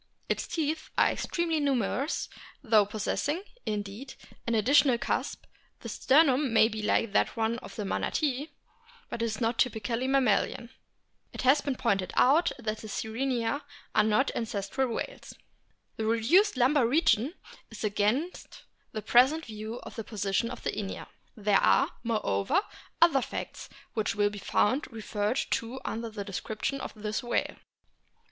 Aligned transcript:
Its 0.29 0.47
teeth 0.47 0.89
are 0.97 1.11
extremely 1.11 1.59
numerous, 1.59 2.27
though 2.63 2.87
possessing, 2.87 3.43
indeed, 3.67 4.15
an 4.47 4.55
additional 4.55 4.97
cusp; 4.97 5.45
the 5.81 5.89
sternum 5.89 6.51
may 6.51 6.67
be 6.67 6.81
like 6.81 7.11
that 7.13 7.37
of 7.37 7.75
the 7.75 7.85
Manatee, 7.85 8.47
but 9.11 9.21
is 9.21 9.39
not 9.39 9.59
typically 9.59 10.07
mammalian 10.07 10.71
(it 11.33 11.43
has 11.43 11.61
been 11.61 11.75
pointed 11.75 12.11
out 12.15 12.51
that 12.57 12.79
the 12.79 12.87
Sirenia 12.87 13.61
are 13.93 14.03
not 14.03 14.31
ancestral 14.33 14.87
whales); 14.91 15.35
the 15.97 16.05
reduced 16.07 16.57
lumbar 16.57 16.87
region 16.87 17.35
is 17.69 17.83
against 17.83 18.63
the 18.93 19.03
present 19.03 19.45
view 19.45 19.79
of 19.81 19.95
the 19.95 20.03
position 20.03 20.49
of 20.49 20.63
Inia. 20.63 21.09
There 21.37 21.59
are, 21.61 21.91
moreover, 22.01 22.61
other 23.03 23.21
facts 23.21 23.69
which 23.93 24.15
will 24.15 24.31
be 24.31 24.39
found 24.39 24.91
referred 24.91 25.37
to 25.51 25.79
under 25.85 26.09
the 26.09 26.23
description 26.23 26.81
of 26.81 26.91
this 26.95 27.21
whale. 27.21 27.57